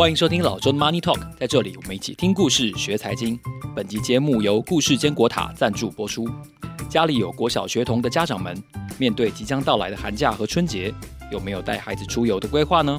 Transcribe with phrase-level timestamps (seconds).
[0.00, 3.38] 欢迎收听老周的 Money Talk，在这里我们一起听故事学财经。
[3.76, 6.26] 本集节目由故事坚果塔赞助播出。
[6.88, 8.56] 家里有国小学童的家长们，
[8.98, 10.90] 面对即将到来的寒假和春节，
[11.30, 12.98] 有没有带孩子出游的规划呢？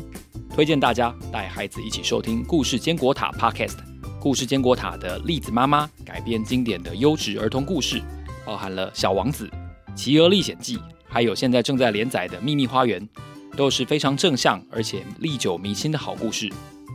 [0.53, 3.77] 推荐大家带孩子一起收听故事坚果塔 Podcast。
[4.19, 7.99] 故事坚果塔的栗子妈妈改编经典的优质儿童故事，
[8.45, 9.47] 包含了《小王子》
[9.95, 10.77] 《企鹅历险记》，
[11.07, 13.01] 还有现在正在连载的《秘密花园》，
[13.57, 16.47] 都是非常正向而且历久弥新的好故事。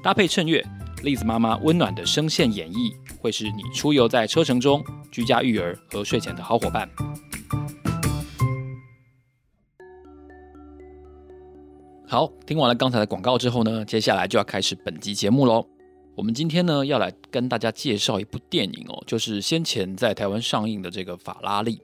[0.07, 0.65] 搭配衬乐，
[1.03, 6.89] 栗子妈妈温暖的声线演绎，会是你出游在车程中、居家育儿和睡前的好伙伴。
[12.07, 15.67] 好，听完了刚才的广告之后呢，接下来就要开始本集节目喽。
[16.15, 21.83] 我们今天呢要来跟大家介绍一部电影哦，就是先前在台湾上映的这个法拉利。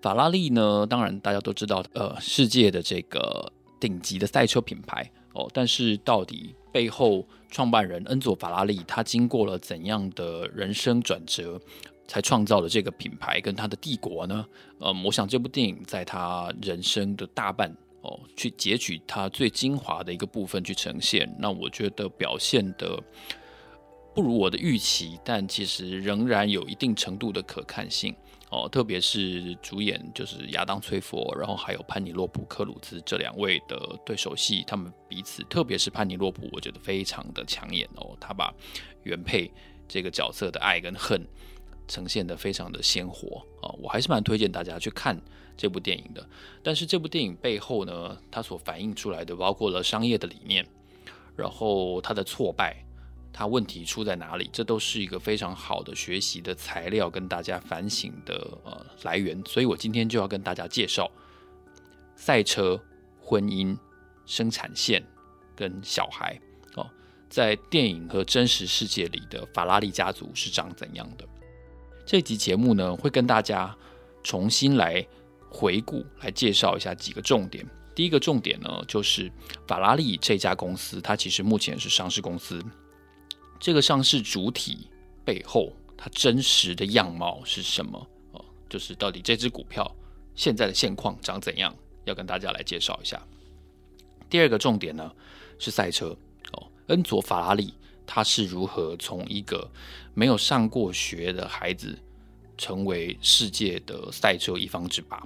[0.00, 11.60] 法拉利呢，当然大家都知道，呃，世界的这个顶级的赛车品牌哦，但是到底背后创办人恩佐·法拉利，他经过了怎样的人生转折，
[12.06, 14.46] 才创造了这个品牌跟他的帝国呢？
[14.80, 21.28] 嗯，我想这部电影在他人生的大半哦，去截取他最精华的一个部分去呈现。
[21.38, 23.02] 那我觉得表现的
[24.14, 28.14] 不如我的预期，但其实仍然有一定程度的可看性。
[28.50, 38.16] 哦，特别是主演就是亚当·崔佛，然后还有潘尼洛普·克鲁兹这两位的对手戏，他们彼此，特别是潘尼洛普，我觉得非常的抢眼哦。
[38.18, 38.50] 他把
[39.02, 39.52] 原配
[39.86, 41.22] 这个角色的爱跟恨
[41.86, 45.20] 呈现的非常的鲜活啊，我还是蛮推荐大家去看
[45.54, 46.26] 这部电影的。
[46.62, 50.66] 但是这部电影背后呢，它所反映出来的包括了商业的理念，
[51.36, 52.82] 然后它的挫败。
[53.38, 54.50] 它问题出在哪里？
[54.52, 58.34] 这都是一个非常好的学习的材料，跟大家反省的
[58.64, 59.40] 呃来源。
[59.46, 61.08] 所以我今天就要跟大家介绍
[62.16, 62.82] 赛车、
[63.20, 63.78] 婚姻、
[64.26, 65.00] 生产线
[65.54, 66.36] 跟小孩
[66.74, 66.84] 哦，
[67.30, 71.24] 在电影和真实世界里的法拉利家族是长怎样的？
[72.04, 73.72] 这集节目呢，会跟大家
[74.24, 75.06] 重新来
[75.48, 77.64] 回顾，来介绍一下几个重点。
[77.94, 79.30] 第一个重点呢，就是
[79.68, 82.60] 法拉利这家公司，它其实目前是上市公司。
[83.60, 84.88] 这个上市主体
[85.24, 88.06] 背后，它真实的样貌是什么？
[88.32, 89.90] 哦，就是到底这只股票
[90.34, 91.74] 现在的现况长怎样？
[92.04, 93.20] 要跟大家来介绍一下。
[94.30, 95.12] 第二个重点呢，
[95.58, 96.16] 是赛车
[96.52, 97.74] 哦，恩佐法拉利
[98.06, 99.70] 他是如何从一个
[100.14, 101.98] 没有上过学的孩子，
[102.56, 105.22] 成为世界的赛车一方之霸。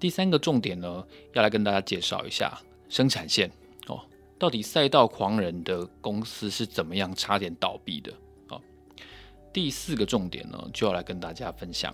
[0.00, 3.50] 第三个重点呢，要来跟大家介绍一下生产线。
[4.38, 8.12] 到底赛道狂人的公司是怎么样差点倒闭的？
[8.48, 8.60] 啊，
[9.52, 11.92] 第四个重点呢，就要来跟大家分享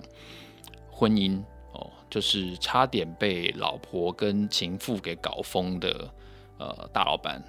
[0.91, 6.13] 婚姻哦，就是差点被老婆跟情妇给搞疯的
[6.59, 7.43] 呃大老板，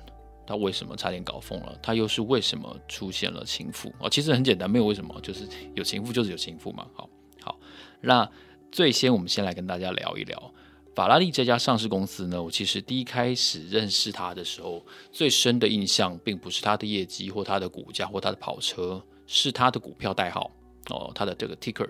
[0.48, 1.78] 他为什么差点搞疯了？
[1.84, 3.92] 他又是为什么出现了情妇？
[4.00, 6.88] 哦，其实很简单，没有为什么，就是有情妇就是有情妇嘛。
[6.94, 7.10] 好，
[7.42, 7.60] 好，
[8.00, 8.30] 那
[8.72, 10.54] 最先我们先来跟大家聊一聊。
[10.96, 20.50] 法拉利这家上市公司呢，我其实第一开始认识它的时候，最深的印象并不是它的业绩或它的股价或它的跑车，是它的股票代号
[20.90, 21.90] 哦，它的这个 ticker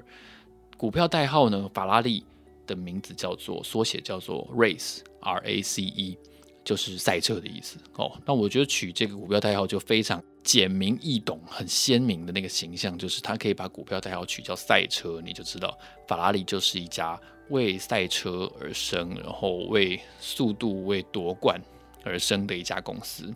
[0.76, 2.26] 股票代号呢，法拉利
[2.66, 6.18] 的名字叫做缩写叫做 race，R A C E，
[6.64, 8.20] 就是赛车的意思哦。
[8.26, 15.78] 那我觉得取这个股票代号就非常简明易懂，很鲜明的那个形象，就是它可以把股票代号取叫赛车，你就知道
[16.08, 17.22] 法拉利就是一家。
[17.50, 21.62] 为赛车而生，然后为速度、为夺冠
[22.04, 23.34] 而生的一家公司。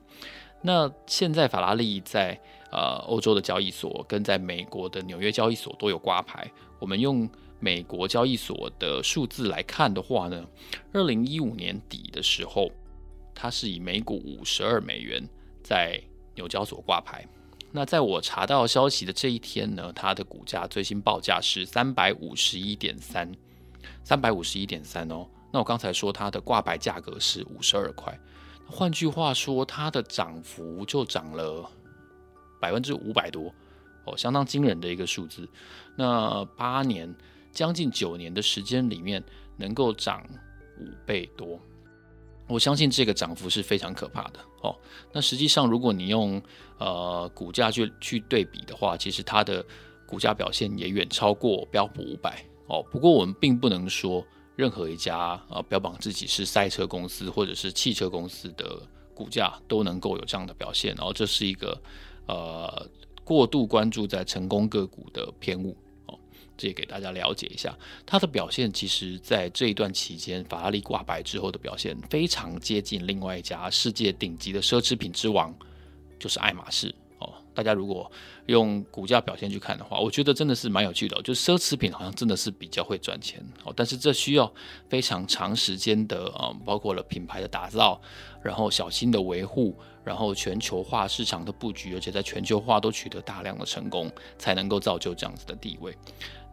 [0.61, 2.37] 那现在法拉利在
[2.71, 6.51] 呃欧洲的交易所跟在美国的纽约交易所都有挂牌。
[6.79, 7.29] 我们用
[7.59, 10.45] 美国交易所的数字来看的话呢，
[10.91, 12.69] 二零一五年底的时候，
[13.33, 15.23] 它是以每股五十二美元
[15.63, 16.01] 在
[16.35, 17.25] 纽交所挂牌。
[17.71, 23.31] 那在我查到消息的这一天呢，它的股价最新报价是三百五十一点三。
[24.03, 28.17] 三百五十一点三哦，那我刚才说它的挂牌价格是五十二块，
[28.65, 31.69] 换句话说，它的涨幅就涨了
[32.59, 33.53] 百分之五百多
[34.05, 35.47] 哦，相当惊人的一个数字。
[35.95, 37.13] 那八年
[37.51, 39.23] 将近九年的时间里面，
[39.57, 40.23] 能够涨
[40.79, 41.59] 五倍多，
[42.47, 44.75] 我相信这个涨幅是非常可怕的哦。
[45.11, 46.41] 那实际上，如果你用
[46.77, 49.65] 呃股价去去对比的话，其实它的
[50.05, 52.81] 股价表现也远超过标普五百哦。
[52.89, 54.25] 不过我们并不能说
[54.55, 58.81] 任何一家啊、标榜自己是赛车公司或者是汽车公司的
[59.13, 61.81] 股价都能够有这样的表现，然后这是一个
[62.27, 62.87] 呃
[63.25, 65.75] 过度关注在成功个股的偏误
[66.05, 66.17] 哦。
[66.57, 75.55] 这也给大家了解一下，它的表现其实，在这一段期间，法拉利挂牌之后的表现非常接近另外一家世界顶级的奢侈品之王，
[76.19, 76.93] 就是爱马仕。
[77.59, 78.09] 大家如果
[78.45, 84.49] 用股价表现去看的话，我觉得真的是蛮有趣的，就奢侈品好像真的是比较会赚钱哦，但是这需要
[84.87, 87.99] 非常长时间的啊，包括了品牌的打造，
[88.41, 89.75] 然后小心的维护，
[90.05, 95.93] 然后全球化市场的布局，而且在全球化都取得大量的成功，才能够造就这样子的地位。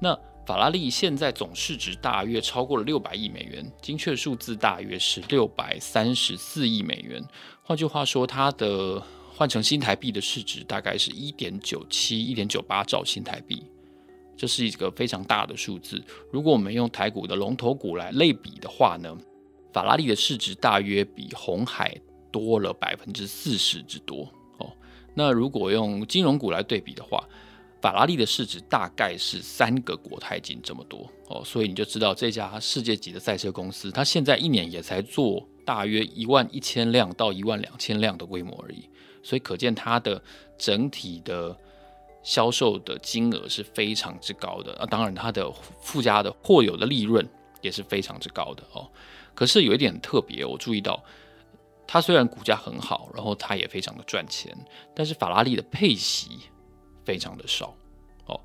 [0.00, 7.22] 那法拉利现在总市值大约超过了六百亿美元，精确数字大约是六百三十四亿美元。
[7.62, 9.00] 换句话说，它的
[9.36, 13.62] 换成新台币的市值大概是一点九七、一点九八兆新台币，
[14.34, 16.02] 这是一个非常大的数字。
[16.32, 19.14] 如果我们用台股的龙头股来类比的话呢，
[19.74, 21.94] 法拉利的市值大约比红海
[22.32, 24.72] 多了百分之四十之多哦。
[25.12, 27.22] 那如果用金融股来对比的话，
[27.82, 38.88] 法拉利的市值大概是三个国泰金这么多哦，所以你就知道这家世界级的赛车公司，它现在一年也才做大约一万一千辆到一万两千辆的规模而已，
[39.26, 40.22] 所以可见它的
[40.56, 41.56] 整体的
[42.22, 45.50] 销售的金额是非常之高的啊，当然它的
[45.80, 47.28] 附加的或有的利润
[47.60, 48.88] 也是非常之高的哦。
[49.34, 51.02] 可是有一点特别，我注意到
[51.86, 54.56] 它虽然股价很好，然后它也非常的赚钱，
[54.94, 56.30] 但是法拉利的配息。
[57.06, 57.72] 非常的少
[58.26, 58.40] 哦，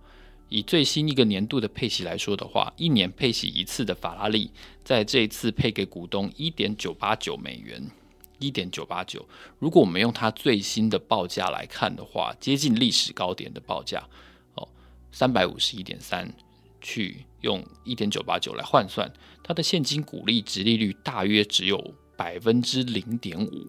[0.47, 4.51] 以最新一个年度的配息来说的话，一年配息一次的法拉利，
[4.83, 7.83] 在这一次配给股东一点九八九美元，
[8.41, 9.25] 一点九八九。
[9.59, 14.05] 如果我们用它最新的报价来看的话，接近历史高点的报价
[14.55, 14.67] 哦，
[15.11, 16.33] 三百五十一点三，
[16.81, 19.11] 去用一点九八九来换算，
[19.43, 23.67] 它的现金股利值利率大约只有百分之零点五，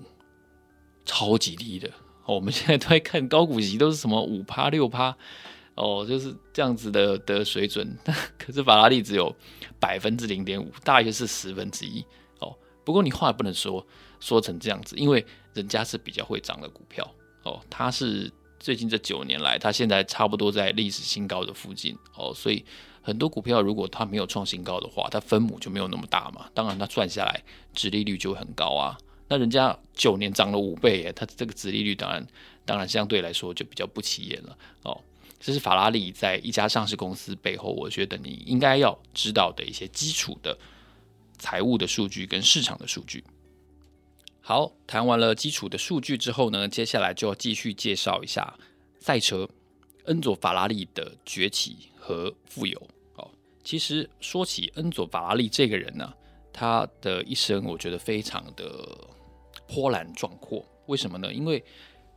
[1.05, 1.91] 超级低的。
[2.25, 5.17] 我们现在都在看高股息，都是什么五趴六趴，
[5.75, 7.99] 哦，就是这样子的的水准。
[8.39, 9.35] 可是法拉利只有
[9.81, 12.05] 百分之零点五，大约是十分之一。
[12.39, 13.85] 哦，不过你话也不能说
[14.23, 17.05] 说成这样子，因为人家是比较会涨的股票。
[17.43, 21.99] 哦，它是最近这九年来，它现在差不多在历史新高的附近。
[22.15, 22.65] 哦，所以
[23.03, 26.49] 很多股票如果它没有创新高的话，它分母就没有那么大嘛。
[26.55, 27.43] 当然，它赚下来
[27.75, 28.97] 殖利率就会很高啊。
[29.27, 32.25] 那人家九年涨了五倍耶，它这个殖利率当然
[32.65, 35.01] 当然相对来说就比较不起眼了哦。
[35.41, 40.57] 这是法拉利在一家上市公司背后，我觉得你应该要知道的一些基础的
[41.39, 43.25] 财务的数据跟市场的数据。
[44.53, 48.55] 好，谈完了基础的数据之后呢，接下来就要继续介绍一下
[49.01, 49.49] 赛车
[50.05, 52.79] 恩佐法拉利的崛起和富有。
[53.15, 53.31] 哦，
[53.65, 56.13] 其实说起恩佐法拉利这个人呢，
[56.53, 58.87] 他的一生我觉得非常的。
[59.67, 61.33] 波澜壮阔，为什么呢？
[61.33, 61.65] 因为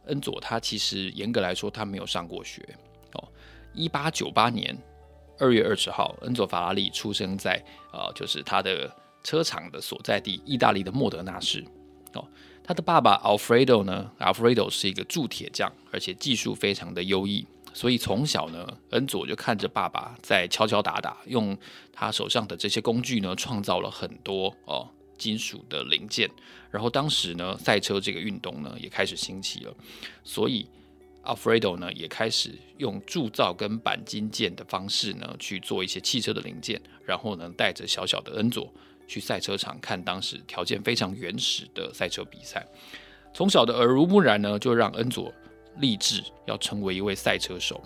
[0.07, 2.61] 恩佐他其实严格来说他没有上过学
[3.13, 3.29] 哦。
[3.73, 4.77] 一八九八年
[5.39, 8.93] 二月二十号，恩佐法拉利出生在呃，就是他的
[9.23, 11.63] 车厂的所在地意大利的莫德纳市
[12.63, 21.57] 他的爸爸 Alfredo 呢，Alfredo 是一个铸铁匠，而且技术非常的优异，所以从小呢，恩佐就看着爸爸在敲敲打打，用
[21.91, 24.89] 他手上的这些工具呢，创造了很多哦。
[25.17, 26.29] 金属的零件，
[26.69, 29.73] 然后当时呢，赛车这个运动呢也开始兴起了，
[30.25, 30.67] 所以
[31.23, 38.69] Alfredo 呢也开始用铸造跟钣金件的方式呢去做一些汽车的零件，然后呢带着小小的恩佐
[39.07, 42.65] 去赛车场看当时条件非常原始的赛车比赛，
[43.33, 45.33] 从小的耳濡目染呢就让恩佐
[45.77, 47.81] 立志要成为一位赛车手。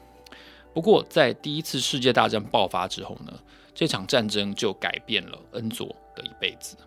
[0.74, 3.34] 不过在第一次世界大战爆发之后呢，
[3.74, 6.78] 这场战争就改变了恩佐的一辈子。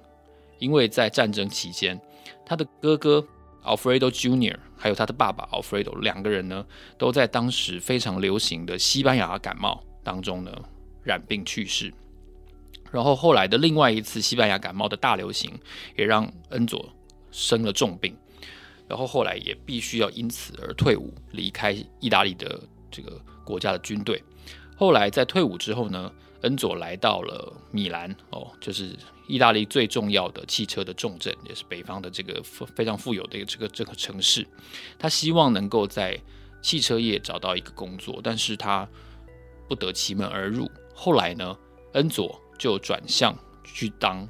[0.58, 2.00] 因为在战争期间，
[2.46, 3.26] 他的哥哥
[3.64, 6.64] Alfredo Junior 还有他的爸爸 Alfredo 两个人呢，
[6.96, 10.52] 都在当时非常流行的西班牙感冒当中呢
[11.02, 11.92] 染病去世。
[12.92, 15.50] 然后后来的另外一次西班牙感冒的大流行，
[15.96, 16.88] 也让恩佐
[17.30, 18.16] 生了重病。
[18.86, 24.22] 然后后来也必须要因此而退伍，离开意大利的这个国家的军队。
[24.76, 28.96] 后来在退伍之后呢，恩佐来到了米兰哦，就是。
[29.28, 32.42] 意大利最重要的汽车的重镇，也是北方的这个
[32.74, 34.46] 非常富有的一个这个这个城市。
[34.98, 36.20] 他希望能够在
[36.60, 38.86] 汽车业找到一个工作，但是他
[39.68, 40.68] 不得其门而入。
[40.92, 41.56] 后来呢，
[41.92, 44.24] 恩佐就转向去当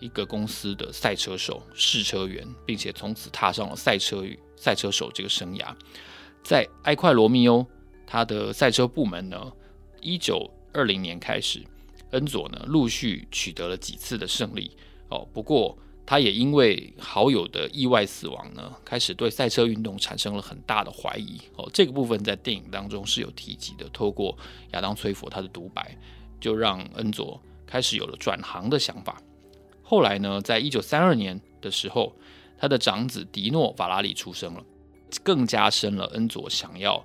[0.00, 5.72] 一个公司的赛车手、试车员，并且从此踏上了赛车与赛车手这个生涯。
[6.42, 7.64] 在埃快罗密欧，
[8.04, 9.52] 他的赛车部门呢，
[10.00, 11.64] 一九二零年开始，
[12.10, 14.76] 恩佐呢陆续取得了几次的胜利
[15.08, 15.24] 哦。
[15.32, 21.70] 不过，他也因为好友的意外死亡呢，开始对赛车运动产生了很大的怀疑哦。
[21.72, 24.36] 这个部分在电影当中是有提及的，透过
[24.72, 25.96] 亚当·崔佛他的独白，
[26.40, 29.20] 就让恩佐开始有了转行的想法。
[29.82, 32.16] 后来呢，在一九三二年的时候，
[32.58, 34.64] 他的长子迪诺·法拉利出生了，
[35.22, 37.04] 更加深了恩佐想要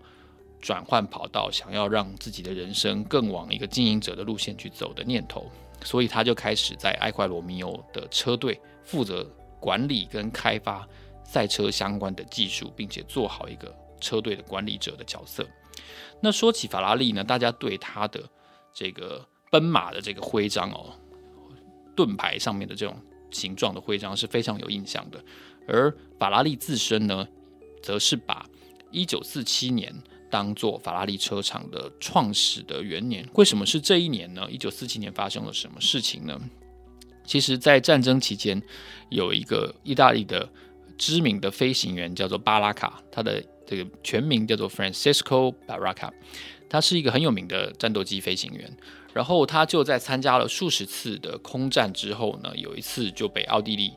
[0.61, 5.51] 转换跑道，想要让自己的人生更往一个经营者的路线去走的念头。
[5.83, 9.29] 所以他就开始在埃快罗密欧的车队负责
[9.59, 10.87] 管理跟开发
[11.25, 15.45] 赛车相关的技术，并且做好一个车队的管理者的角色。
[16.21, 18.23] 那说起法拉利呢，大家对他的
[18.73, 20.91] 这个奔马的这个徽章哦。
[21.95, 25.23] 盾牌上面的这种形状的徽章是非常有印象的，
[25.67, 27.27] 而法拉利自身呢，
[27.83, 28.49] 则是把
[28.89, 29.93] 一九四七年
[30.31, 33.29] 当做法拉利车厂的创始的元年。
[33.35, 34.49] 为什么是这一年呢？
[34.49, 36.41] 一九四七年发生了什么事情呢？
[37.23, 38.59] 其实，在战争期间，
[39.09, 40.49] 有一个意大利的
[40.97, 46.11] 知名的飞行员叫做巴拉卡，他的这个全名叫做 Francisco Barraca，
[46.67, 48.75] 他是一个很有名的战斗机飞行员。
[49.13, 53.93] 然后他就在参加了数十次的空战之后呢，有一次就被奥地利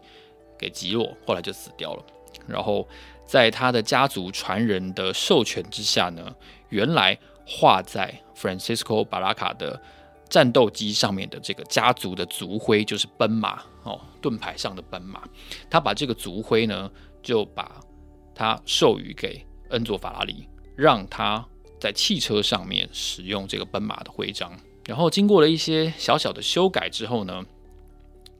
[0.59, 2.05] 给击落，后来就死掉了。
[2.47, 2.87] 然后
[3.27, 6.35] 在他的家族传人的授权之下呢，
[6.69, 9.81] 原来画在 Francisco Barraca 的
[10.29, 15.23] 战斗机上面的这个家族的族徽就是奔马哦，盾牌上的奔马。
[15.71, 16.91] 他把这个族徽呢，
[17.23, 17.81] 就把
[18.35, 20.47] 它授予给恩佐法拉利，
[20.77, 21.45] 让他
[21.81, 24.53] 在汽车上面使用这个奔马的徽章。
[24.87, 27.45] 然后经过了一些小小的修改之后呢，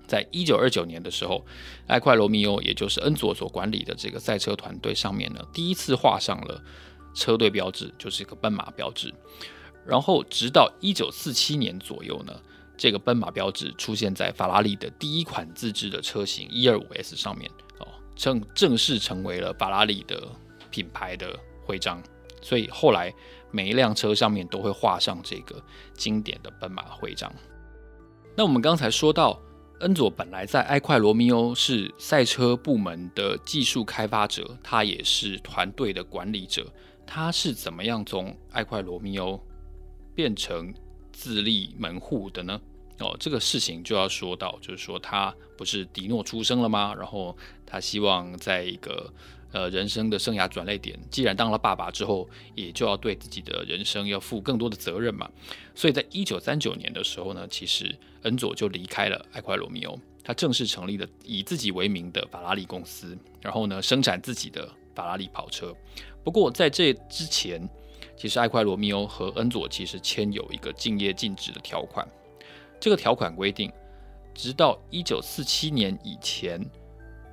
[0.07, 1.45] 在一九二九年的时候，
[1.89, 6.63] 埃快罗密欧也就是恩佐所管理的这个赛车团队上面呢，第一次画上了
[7.15, 9.13] 车队标志，就是一个奔马标志。
[9.85, 12.33] 然后直到一九四七年左右呢，
[12.77, 17.51] 这个奔马标志出现在法拉利的第一款自制的车型一二五 S 上面
[17.81, 20.29] 哦，正正式成为了法拉利的
[20.71, 22.01] 品牌的徽章。
[22.47, 23.13] 所以后来。
[23.53, 25.63] 每一辆车上面都会画上这个
[25.95, 27.33] 经典的奔马徽章。
[28.37, 29.41] 那我们刚才说到，
[29.81, 36.71] 恩佐本来在埃快罗密欧是赛车部门的技术开发者，他也是团队的管理者。
[37.07, 39.41] 他是怎么样从埃快罗密欧
[40.15, 40.75] 变成
[41.11, 42.61] 自立门户的呢？
[42.99, 46.95] 哦，这个事情就要说到，就是说他不是迪诺出生了吗？
[46.95, 47.35] 然后
[47.65, 49.11] 他希望在一个。
[49.57, 55.31] 呃，人生的生涯转捩点，既然当了爸爸之后，也就要对自己的人生要负更多的责任嘛。
[55.75, 65.75] 所以在一九三九年的时候呢，其实恩佐就离开了埃快罗密欧，他正式成立了以自己为名的法拉利公司，然后呢，生产自己的法拉利跑车。
[66.23, 67.67] 不过在这之前，
[68.15, 72.07] 其实埃快罗密欧和恩佐其实签有一个竞业禁止的条款，
[72.79, 73.73] 这个条款规定，
[74.35, 76.63] 直到一九四七年以前，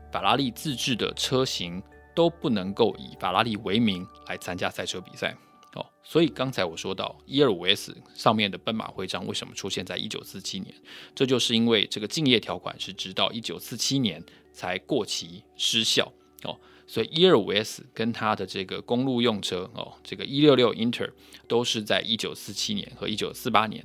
[0.09, 1.83] 法拉利自制的车型。
[2.13, 5.35] 都不能够以法拉利为名来参加赛车比赛
[5.75, 10.73] 哦，所以刚才我说到一二五 S 上面的奔马徽章为什么出现在一九四七年？
[11.15, 16.11] 这就是因为这个竞业条款是直到一九四七年才过期失效
[16.43, 21.11] 哦，所以一二五 S 跟它的这个公路用车哦，这个一六六 Inter
[21.47, 23.83] 都是在一九四七年和一九四八年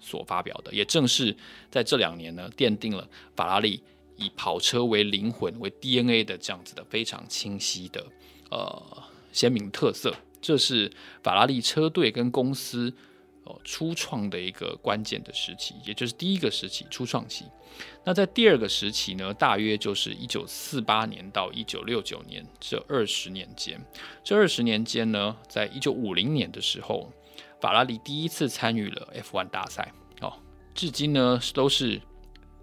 [0.00, 1.36] 所发表的，也正是
[1.70, 3.82] 在这两年呢，奠定了法拉利。
[4.18, 8.04] 以跑车为灵魂、为 DNA 的这样子的非常清晰的
[8.50, 10.90] 呃鲜明特色，这是
[11.22, 12.92] 法拉利车队跟公司
[13.44, 17.44] 哦初创的一个关键的时期，也就是第一个时期初创期。
[18.04, 23.80] 那在第二个时期呢，大约就是一九四八年到一九六九年这二十年间。
[24.24, 27.12] 这二十年间呢，在一九五零年的时候，
[27.60, 30.32] 法拉利第一次参与了 F1 大赛哦，
[30.74, 32.02] 至今呢都是。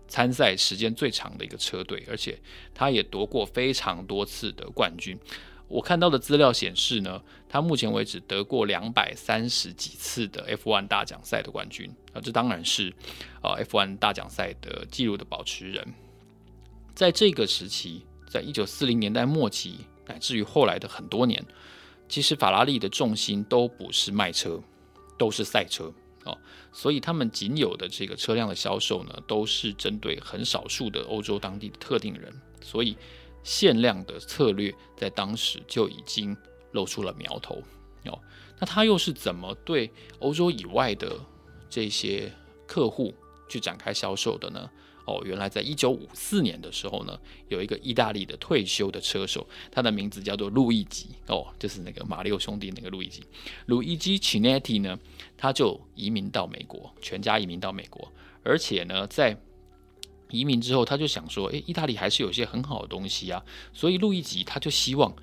[0.08, 2.40] 参赛时间最长的一个车队，而且
[2.74, 5.18] 他也夺过非常多次的冠军。
[5.68, 7.20] 我看到的资料显示呢，
[7.50, 12.94] 他目前为止得过两百三十几次的 F1 大奖赛的冠军啊，这当然是
[13.42, 15.84] 啊 F1 大奖赛的纪录的保持人。
[16.94, 21.44] 在这个时期，在一九四零年代末期，乃至于后来的很多年，
[22.08, 24.62] 其实法拉利的重心都不是卖车，
[25.18, 25.92] 都是赛车。
[26.25, 26.38] 哦，
[26.74, 32.98] 所以他们仅有的这个车辆的销售呢，都是针对很少数的欧洲当地的特定人，所以
[33.44, 36.36] 限量的策略在当时就已经
[36.74, 37.55] 露出了苗头。
[38.05, 38.20] 哦
[38.58, 41.20] 那他又是怎么对欧洲以外的
[41.70, 42.32] 这些
[42.65, 43.13] 客户
[43.50, 44.70] 去展开销售的呢？
[45.06, 47.16] 哦，原来在一九五四年的时候呢，
[47.48, 53.24] 有一个意大利的退休的车手，他的名字叫做路易吉哦，就是那个马六兄弟那个路易吉，
[53.68, 54.98] 路易吉·齐内蒂呢，
[55.38, 58.12] 他就移民到美国，全家移民到美国，
[58.44, 59.40] 而且呢，在
[60.32, 65.16] 移民之后，他就想说，诶，意大利还是有些很好的东西啊，所以路易吉他就希望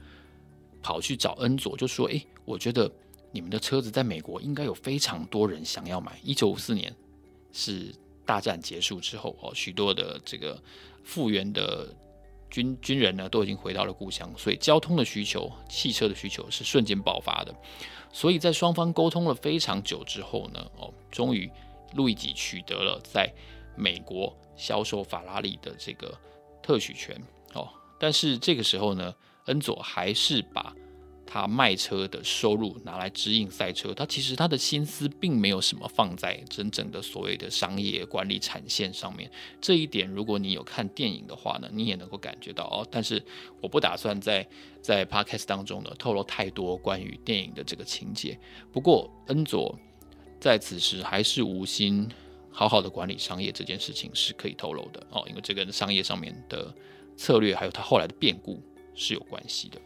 [0.81, 2.89] 跑去找恩佐，就说，诶，我觉得
[3.33, 6.21] 你们的车子在美国应该有非常多人想要买。
[6.23, 6.95] 一九五四年
[7.53, 7.93] 是。
[8.25, 10.61] 大战结束之后，哦，许多的这个
[11.05, 11.89] 复员的
[12.51, 17.55] 军军人呢，都已经回到了故乡，所以交通的需求、汽车的需求是瞬间爆发的。
[18.13, 21.51] 所以在双方沟通了非常久之后呢，哦，终于
[21.95, 23.33] 路易吉取得了在
[23.77, 26.17] 美国销售法拉利的这个
[26.63, 27.21] 特许权，
[27.55, 29.15] 哦，但是这个时候呢，
[29.47, 30.75] 恩佐还是把。
[31.33, 39.31] 他卖车的收入拿来指引赛车，他其实他的心思并没有什么放在真正的所谓的商业管理产线上面。
[39.59, 42.87] 这一点，如果你有看电影的话呢，你也能够感觉到哦。
[42.91, 43.25] 但是
[43.63, 44.47] 我不打算在
[44.83, 48.39] 在 podcast 当中呢透露太多关于电影的这个情节。
[48.71, 49.75] 不过恩佐
[50.39, 52.07] 在此时还是无心
[52.51, 56.71] 好好的管理商业这件事情是可以透露的哦，因为这跟商业上面的
[57.17, 58.63] 策略还有他后来的变故
[58.95, 59.81] 是有关系的。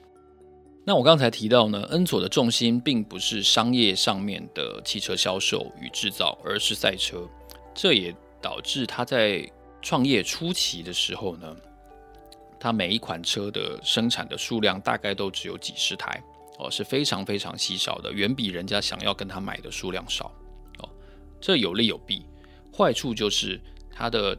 [0.89, 7.29] 那我刚才提到呢，恩佐的重心并不是商业上面的汽车销售与制造，而是赛车。
[7.75, 9.45] 这也导致他在
[9.83, 11.57] 创业初期的时候呢，
[12.61, 16.23] 他每一款车的生产的数量大概都只有几十台
[16.61, 20.27] 哦，是非常非常稀少的，远比人家想要跟他买的数量少
[20.79, 20.89] 哦。
[21.41, 22.25] 这有利有弊，
[22.73, 24.39] 坏处就是他的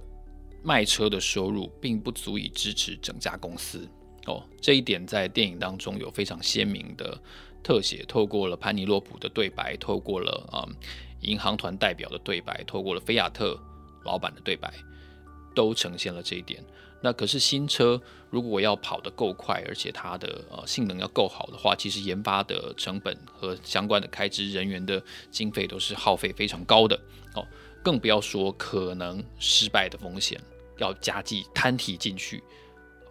[0.63, 3.85] 卖车的收入并不足以支持整家公司。
[4.27, 7.17] 哦，这一点在电影当中有非常鲜明的
[7.63, 10.75] 特写，透过了潘尼洛普的对白，透过了啊、嗯、
[11.21, 13.57] 银行团代表的对白，透过了菲亚特
[14.03, 14.71] 老板的对白，
[15.55, 16.63] 都呈现了这一点。
[16.99, 26.99] 那可是新车如果要跑得够快，而且它的呃性能要够好的话，其实研发的成本和相关的开支、人员的经费都是耗费非常高的。
[27.35, 27.47] 哦，
[27.83, 30.41] 更不要说可能失败的风险
[30.79, 32.43] 要加计摊提进去。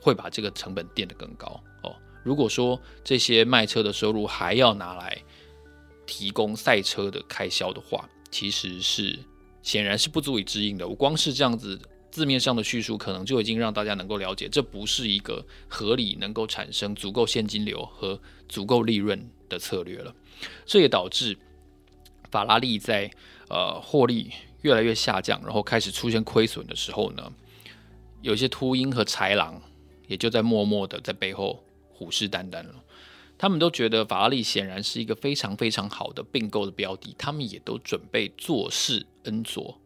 [0.06, 1.92] 会把这个成本垫得更高哦。
[2.22, 5.20] 如果说这些卖车的收入还要拿来
[6.06, 9.18] 提供赛车的开销的话，其实是
[9.62, 10.86] 显然是不足以支应的。
[10.86, 11.76] 我光是这样子
[12.12, 20.14] 字面上的叙述，可能就已经让大家能够了解，这不是一个合理能够产生足够现金流和足够利润的策略了。
[20.64, 21.36] 这也导致
[22.30, 23.10] 法拉利在
[23.48, 24.30] 呃获利
[24.62, 27.32] 越来越下降，然后开始出现亏损的时候呢，
[28.22, 29.60] 有些秃鹰和豺狼。
[30.06, 32.74] 也就在默默的在背后虎视眈眈了。
[33.38, 39.78] 他们都觉得法拉利显然是一个非常非常好的并购的标的，他们也都准备坐视恩佐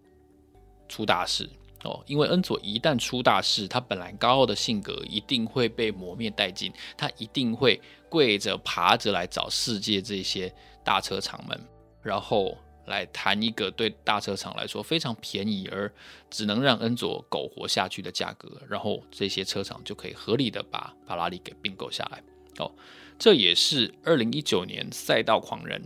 [0.88, 1.48] 出大事
[1.83, 2.02] 哦。
[2.06, 10.54] 因为恩佐一旦出大事，他本来高傲的性格一定会被磨灭殆尽，他一定会跪着爬着来找世界这些
[10.85, 11.61] 大车厂们，
[12.02, 12.56] 然后。
[12.90, 15.90] 来谈一个对大车厂来说非常便宜而
[16.29, 22.22] 只能让恩佐苟活下去的价格，然后这些车厂就可以合理的把法拉利给并购下来。
[22.59, 22.70] 哦，
[23.18, 25.83] 这也是二零一九年《赛道狂人》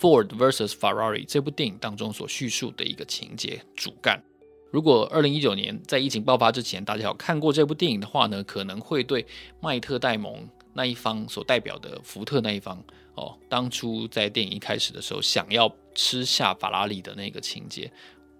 [0.00, 4.22] （Ford vs Ferrari） 这部电影当中所叙述的一个情节主干。
[4.70, 9.26] 如果二零一九年在疫情爆发之前大家有看过这部电影的话呢，可能会对
[9.60, 12.82] 迈特戴蒙那一方所代表的福特那一方。
[13.14, 17.88] 哦，当初在电影一开始的时候，想要吃下法拉利的那个情节，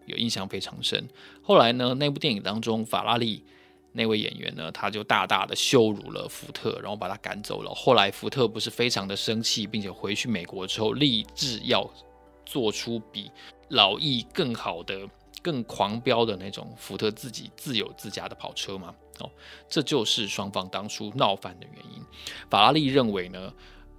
[0.07, 1.09] 有印象非常深。
[1.43, 3.45] 后来呢，那部电影当中，法拉利
[3.93, 7.73] 那位演员呢，他就大大的羞辱了福特，然后把他赶走了。
[7.73, 11.89] 后来福特不是非常的生气，并且回去美国之后，立志要
[12.45, 13.31] 做出比
[13.69, 15.09] 老易更好的、
[15.41, 18.93] 更狂飙的那种福特自己自有自家的跑车嘛。
[19.21, 19.31] 哦，
[19.69, 22.03] 这就是双方当初闹翻的原因。
[22.51, 23.53] 法拉利认为呢，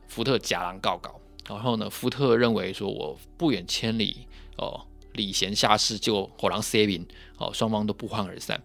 [0.07, 7.05] 福特假狼告告，然后呢，福特认为说，我不远千里哦，礼贤下士就火狼 saving
[7.37, 8.61] 哦，双方都不欢而散。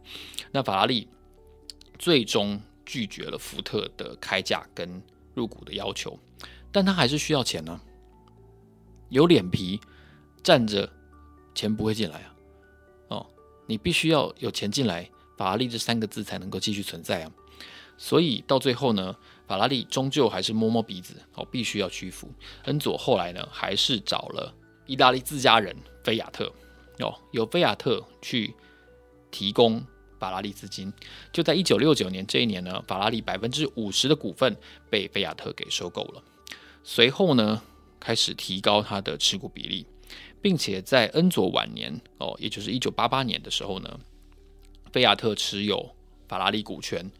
[0.50, 1.08] 那法拉利
[1.98, 5.02] 最终拒绝了福特的开价跟
[5.34, 6.18] 入股的要求，
[6.72, 7.80] 但他还是需要钱呢、
[9.10, 9.80] 有脸皮
[10.42, 10.90] 站着，
[11.54, 12.34] 钱不会进来啊。
[13.08, 13.26] 哦，
[13.66, 15.08] 你必须要有钱进来，
[15.40, 17.32] 法拉利这三个字才能够继续存在啊。
[17.96, 19.16] 所以到最后呢。
[19.50, 22.30] 法拉利终究还是摸摸鼻子，哦，必须要屈服。
[22.66, 24.54] 恩佐后来呢，还是找了
[24.86, 26.52] 意大利自家人菲亚特，
[27.00, 28.54] 哦，由菲亚特去
[29.32, 29.84] 提供
[30.20, 30.92] 法拉利资金。
[31.32, 34.56] 就在一九六九年这一年呢，法拉利百分之五十的股份
[34.88, 36.22] 被菲亚特给收购了。
[36.84, 37.60] 随后呢，
[37.98, 39.84] 开始提高他的持股比例，
[40.40, 43.98] 并且在恩佐晚年哦，也就是一九八八年的时候呢，
[44.92, 45.94] 菲亚特持有
[46.28, 47.10] 法拉利股权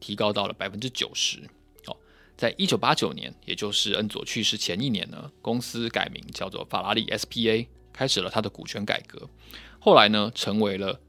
[0.00, 1.40] 提高到了百分之九十。
[1.86, 1.96] 哦，
[2.36, 9.28] 在一九八九年，也就是恩佐去世前一年呢，公司改名叫做法拉利 SPA，开始了它的股权改革。
[9.78, 11.00] 后来呢，成为了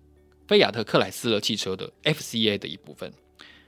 [0.47, 3.13] 菲亚特克莱斯勒汽车的 FCA 的一部分。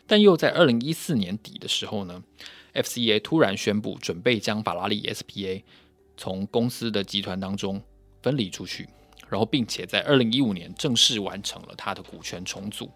[0.08, 2.22] 但又在二零一四年底的时候呢
[2.74, 5.64] ，FCA 突然宣布准备将法拉利 SPA
[6.18, 7.82] 从公司的集团当中
[8.22, 8.90] 分离出去，
[9.32, 12.92] 然后并且在二零一五年正式完成了它的股权重组。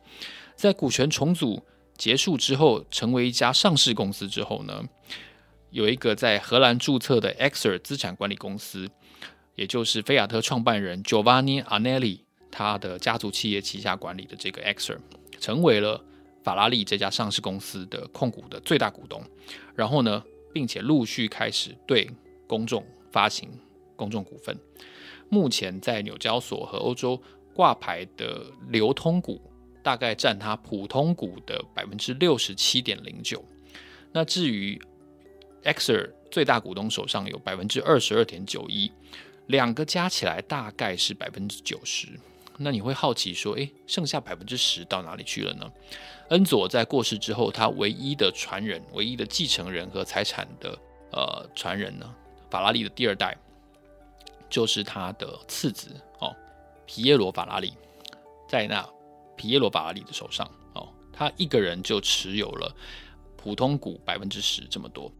[0.55, 1.63] 在股权重组
[1.97, 4.83] 结束之后，成为一家上市公司之后呢，
[5.69, 8.89] 有一个在荷兰注册的 Exor 资产管理公司，
[9.55, 12.19] 也就是菲亚特创办人 Giovanni Anelli
[12.51, 14.97] 他的家族企业旗下管理的这个 Exor
[15.39, 16.03] 成为了。
[16.45, 19.19] 法拉利这家上市公司的控股的最大股东，
[19.73, 22.07] 然后呢，并且陆续开始对
[22.45, 23.49] 公众发行
[23.95, 24.55] 公众股份。
[25.29, 27.21] 目前在纽交所和欧洲
[27.53, 29.41] 挂牌的流通股，
[29.83, 33.43] 大概占它普通股的百分之六十七点零九。
[34.11, 34.81] 那至于
[35.63, 38.91] Exor 最大股东手上有百分之二十二点九一，
[39.47, 42.07] 两个加起来大概是百分之九十。
[42.57, 45.69] 那你会好奇说，诶，剩下百分之十到哪里去了呢？
[46.29, 50.79] 恩佐在过世之后，他唯一的传人、唯一的继承人和财产的
[51.11, 52.15] 呃传人呢，
[52.49, 53.37] 法拉利的第二代
[54.55, 55.89] 就是他的次子
[56.19, 56.33] 哦，
[56.85, 57.73] 皮耶罗·法拉利，
[58.47, 58.89] 在那
[59.35, 62.73] 皮耶罗·法拉利的手上哦，他一个人就持有了
[63.35, 65.11] 普通股百分之十这么多。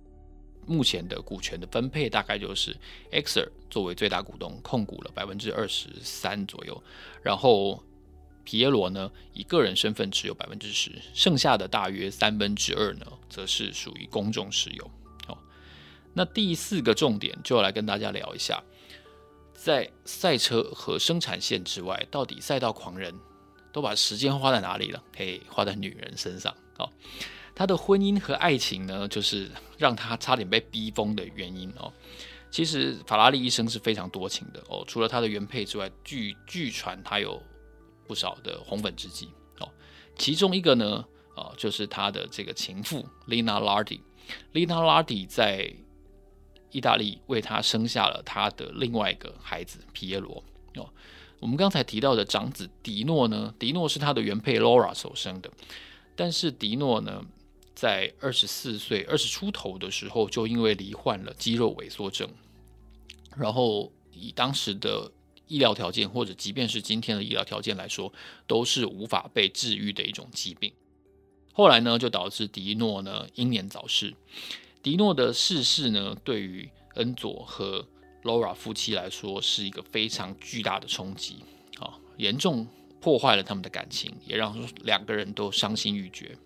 [0.65, 2.74] 目前的股权的分配大概就是
[3.12, 6.82] Exor 作为最大股东控股了百分之二十三左右，
[7.21, 7.84] 然后。
[8.45, 14.86] 皮耶罗呢，以个人身份持有百分之十，剩下的大约三分之二呢，则是属于公众持有。
[15.28, 15.36] 哦，
[16.13, 18.63] 那第四个重点就来跟大家聊一下，
[19.65, 23.12] 在赛车和生产线之外，到底赛道狂人
[23.73, 25.04] 都把时间花在哪里了？
[25.12, 26.56] 可以，花在女人身上。
[26.78, 26.88] 哦，
[27.56, 29.49] 他的婚姻和爱情呢，就是
[29.80, 31.67] 让他差点被逼疯的原因。
[31.80, 31.91] 哦，
[32.51, 34.63] 其实法拉利一生是非常多情的。
[34.69, 37.41] 哦，除了他的原配之外，据据传他有。
[38.08, 39.67] 不少的红粉知己哦，
[40.15, 41.04] 其中一个呢，
[41.36, 43.99] 哦，就是他的这个情妇 Lina Lardi。
[44.54, 45.73] Lina Lardi 在
[46.75, 50.43] 意大利为他生下了他的另外一个孩子皮耶罗
[50.75, 50.89] 哦。
[51.39, 55.49] 我们刚才提到的长子迪诺呢，迪诺是他的原配 Laura 所生的，
[56.17, 57.23] 但是迪诺呢，
[57.73, 62.29] 在二十四岁、二十出头的时候，就因为罹患了肌肉萎缩症，
[63.38, 65.09] 然后以当时的
[65.47, 68.11] 医疗条件，或者即便是今天的医疗条件来说，
[68.47, 70.73] 都是无法被治愈的一种疾病。
[71.53, 74.13] 后来呢，就导致迪诺呢英年早逝。
[74.86, 77.84] 迪诺的逝世呢，对于恩佐和
[78.21, 81.38] Laura 夫妻来说，是一个非常巨大的冲击
[81.80, 82.67] 啊，严重
[83.02, 86.38] 破坏了他们的感情，也让两个人都伤心欲绝。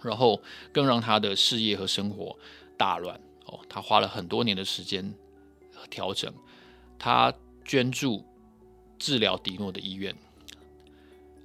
[0.00, 0.40] 然后
[0.72, 2.34] 更让他的事业和生活
[2.78, 5.12] 大乱哦，他花了很多年的时间
[5.90, 6.32] 调整，
[6.98, 7.30] 他。
[7.66, 8.22] 捐助
[8.98, 10.14] 治疗迪诺的医院，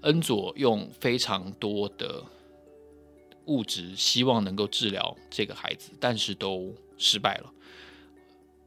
[0.02, 2.22] 恩佐用非常多的
[3.46, 7.52] 物质，希望能够治疗这个孩子，但是都失败了。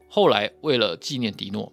[0.09, 1.71] 后来为了纪念迪诺，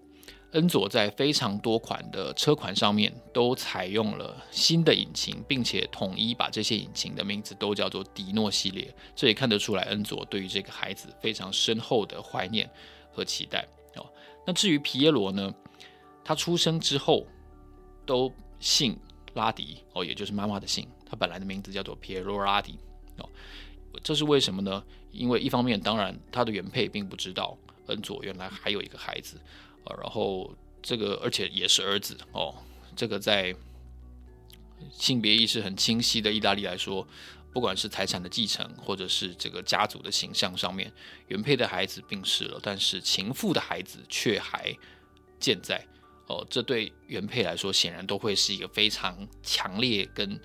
[0.53, 8.95] 恩佐在非常多款的车款上面都采用了新的引擎，并且统一把这些引擎的名字都叫做迪诺系列。
[9.15, 12.69] 这也看得出来，恩佐对于这个孩子非常深厚的怀念
[13.13, 14.07] 和期待哦。
[14.47, 15.55] 那至于皮耶罗呢？
[16.23, 17.27] 他出生之后
[18.07, 18.97] 都姓
[19.35, 20.87] 拉迪哦，也就是妈妈的姓。
[21.05, 22.79] 他本来的名字叫做皮耶罗拉迪
[24.03, 24.83] 这是为什么呢？
[25.11, 29.37] 因为一方面，当然他的原配并不知道恩佐原来还有一个孩子
[29.85, 32.55] 啊，然后这个而且也是儿子哦。
[32.95, 33.55] 这个在
[34.93, 37.07] 性别意识很清晰的意大利来说，
[37.53, 40.93] 不管是财产的继承，或者是这个家族的形象上面，
[41.29, 44.75] 原配的孩子病逝了，但是情妇的孩子却还
[45.39, 45.85] 健在。
[46.29, 50.41] 哦，这对原配来说显然都会是一个非常强烈跟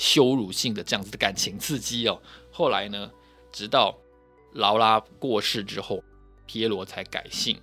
[0.00, 2.18] 羞辱性的这样子的感情刺激哦。
[2.50, 3.10] 后来呢，
[3.52, 3.94] 直到
[4.54, 6.02] 劳拉过世之后，
[6.46, 7.60] 皮耶罗才改姓，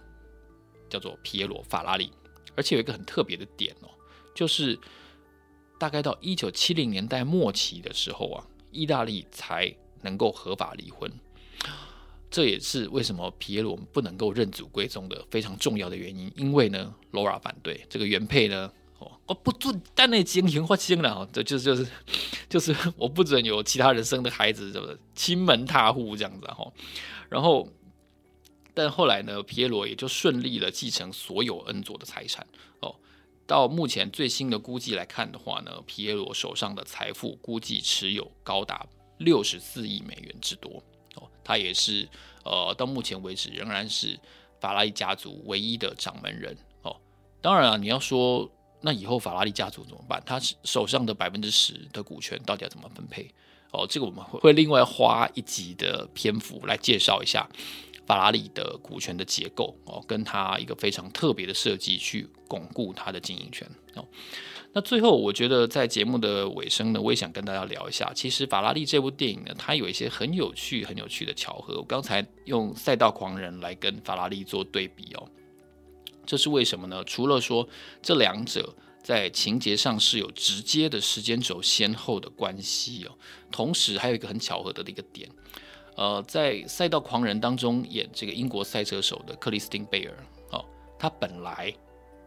[0.87, 2.11] 叫做皮耶罗法拉利。
[2.55, 3.89] 而且有一个很特别的点哦，
[4.35, 4.79] 就是
[5.79, 11.11] 大概到一九七零年代末期的时候啊，意大利才能够合法离婚。
[12.29, 21.87] 这也是为什么皮耶罗不能够认祖归宗的非常重要的原因，因为呢，Laura 反对这个原配呢，哦，我不准但那经营或亲了啊，这就是就是
[22.49, 26.71] 就是我不准有其他人生的孩子，是不是亲门踏户这样子哈？
[27.29, 27.67] 然后
[28.73, 32.45] 但后来呢，皮耶罗也就顺利的继承所有恩佐的财产
[32.79, 32.95] 哦。
[33.45, 38.85] 到目前最新的估计来看的话呢，皮耶罗手上的财富估计持有高达
[39.17, 40.83] 六十四亿美元之多
[41.15, 41.29] 哦。
[41.43, 42.07] 他也是
[42.43, 44.19] 呃，到目前为止仍然是
[44.59, 46.95] 法拉利家族唯一的掌门人哦。
[47.41, 48.49] 当然啊，你要说
[48.87, 50.23] 那以后法拉利家族怎么办？
[50.25, 53.29] 他手上的百分之十的股权到底要怎么分配？
[53.73, 57.45] 哦，这个我们会会另外花一集的篇幅来介绍一下。
[58.05, 64.05] 法拉利的股权的结构哦，跟它一个非常特别的设计去巩固它的经营权哦。
[64.71, 71.75] 那最后，我觉得在节目的尾声呢，我也想跟大家聊一下，其实法拉利这部电影呢，它有一些很有趣、很有趣的巧合。
[71.79, 75.29] 我刚才用《赛道狂人》来跟法拉利做对比哦，
[76.27, 77.03] 这是为什么呢？
[77.05, 77.67] 除了说
[78.01, 83.17] 这两者在情节上是有直接的时间轴先后的关系哦，
[83.49, 85.27] 同时还有一个很巧合的一个点。
[85.95, 90.13] 呃，在《赛道狂人》当中演这个英国赛车手的克里斯汀·贝尔，
[90.51, 90.63] 哦，
[90.99, 91.73] 他本来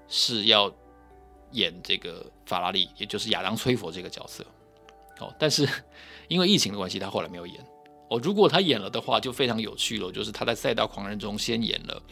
[0.08, 0.74] 是要
[1.52, 4.44] 演这个法拉利，也就是亚当·崔佛这个角色，
[5.20, 5.68] 哦，但是
[6.26, 7.64] 因为疫情的关系，他后来没有演。
[8.11, 12.03] 哦，如果他演了的话，就非常有趣了，就是他在《赛道狂人》中先演了，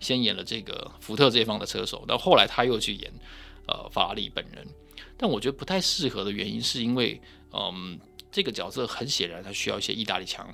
[0.00, 3.10] 先演了这个福特这方的车手，但后来他又去演
[3.66, 4.66] 呃法拉利本人。
[5.16, 7.18] 但我觉得不太适合的原因，是因为
[7.54, 7.98] 嗯，
[8.30, 10.46] 这个角色很显然他需要一些意大利腔。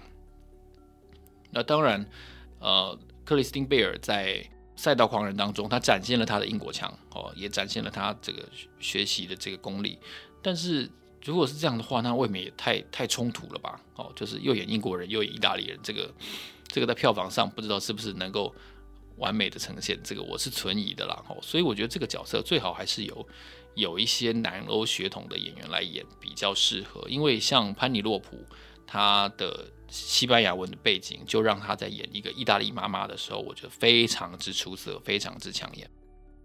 [1.51, 2.07] 那当然，
[2.61, 4.37] 呃，克里斯汀贝尔在
[4.77, 9.99] 《赛道狂人》当中，他展现了他的英国腔哦，也展现了他这个学习的这个功力。
[10.41, 10.89] 但是
[11.25, 13.81] 如果是这样的话，那未免也太太冲突了吧？
[13.97, 16.13] 哦，就是又演英国人，又演意大利人，这个
[16.69, 18.55] 这个在票房上不知道是不是能够
[19.17, 19.99] 完美的呈现。
[20.03, 21.25] 这个我是存疑的啦。
[21.29, 23.29] 哦，所以我觉得这个角色最好还是由
[23.75, 28.45] 有一些南欧血统的演员来演比较适合，因为像潘尼洛普
[28.87, 29.71] 他的。
[29.93, 35.87] 西班牙文的背景，就让他在演一个意大利妈妈的时候，我觉得非常之出色，非常之抢眼。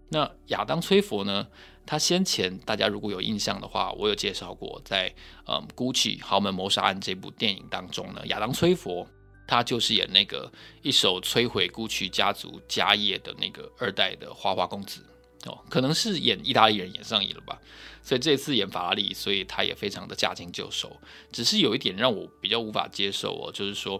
[0.08, 1.46] 那亚当·崔佛呢？
[1.84, 5.10] 他先前大家如果有印象的话，我有介绍过，在
[5.46, 9.08] 嗯《Gucci 豪门谋杀案》这部电影当中呢，亚当·崔佛
[9.46, 15.02] 他就是演那个一手摧毁 Gucci 家族家业的那个二代的花花公子。
[15.46, 17.58] 哦，可能是演意大利人演上瘾了吧，
[18.02, 20.94] 所以这次演法拉利，所以他也非常的驾轻就熟。
[21.30, 23.98] 只是有一点让我比较无法接受哦，就是说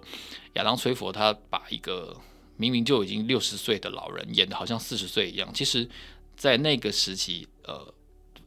[0.55, 2.14] 亚当·崔佛他把一个
[2.59, 5.88] 明明就已经六十岁的老人演得好像四十岁一样，其实，
[6.37, 7.94] 在那个时期，呃。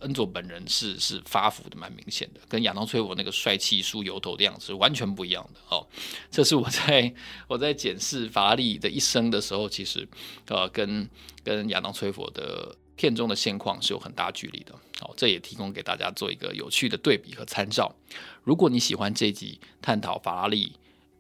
[0.02, 5.86] 恩佐本人是是发福的蛮明显的，跟亚当崔佛那个帅气梳油头的样子完全不一样的哦。
[6.32, 7.14] 这是我在
[7.48, 10.08] 我在检视法拉利的一生的时候，其实
[10.48, 11.08] 呃跟
[11.44, 14.74] 跟亚当崔佛的片中的现况是有很大距离的。
[15.02, 17.96] 哦，这也提供给大家做一个有趣的对比和参照。
[18.44, 20.74] 如果你喜欢这集探讨法拉利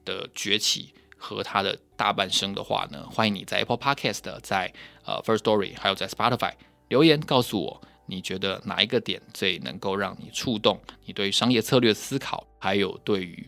[0.04, 4.74] 的崛起和他的大半生的话呢，欢迎你在 Apple Podcast、在
[5.06, 6.54] 呃 First Story 还有在 Spotify
[6.90, 7.82] 留言告诉我。
[8.08, 13.48] 你觉得哪一个点最能够让你触动你对商业策略思考，还有对于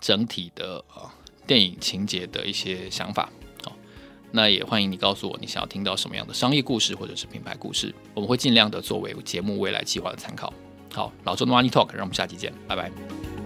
[0.00, 1.10] 整体的呃
[1.46, 3.30] 电影情节的一些想法？
[3.64, 3.72] 好，
[4.32, 10.52] 那也欢迎你告诉我你想要听到什么样的商业故事或者是品牌故事，我们会尽量的作为节目未来计划的参考。
[10.92, 13.45] 好，老周的 Money Talk，让我们下期见，拜拜。